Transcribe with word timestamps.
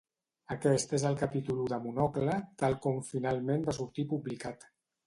Aquest 0.55 0.95
és 0.99 1.05
el 1.09 1.17
capítol 1.19 1.61
u 1.65 1.67
de 1.75 1.79
Monocle 1.85 2.41
tal 2.63 2.81
com 2.87 2.99
finalment 3.13 3.71
va 3.71 3.79
sortir 3.83 4.13
publicat. 4.17 4.69